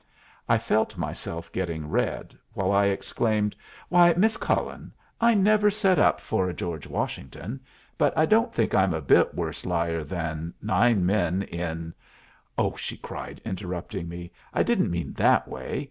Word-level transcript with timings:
I 0.49 0.57
felt 0.57 0.97
myself 0.97 1.51
getting 1.51 1.87
red, 1.87 2.35
while 2.55 2.71
I 2.71 2.85
exclaimed, 2.85 3.55
"Why, 3.87 4.13
Miss 4.17 4.35
Cullen, 4.35 4.91
I 5.21 5.35
never 5.35 5.69
set 5.69 5.99
up 5.99 6.19
for 6.19 6.49
a 6.49 6.55
George 6.55 6.87
Washington, 6.87 7.59
but 7.99 8.17
I 8.17 8.25
don't 8.25 8.51
think 8.51 8.73
I'm 8.73 8.95
a 8.95 8.99
bit 9.01 9.35
worse 9.35 9.63
liar 9.63 10.03
than 10.03 10.55
nine 10.59 11.05
men 11.05 11.43
in" 11.43 11.93
"Oh," 12.57 12.75
she 12.75 12.97
cried, 12.97 13.41
interrupting 13.45 14.09
me, 14.09 14.31
"I 14.55 14.63
didn't 14.63 14.89
mean 14.89 15.13
that 15.13 15.47
way. 15.47 15.79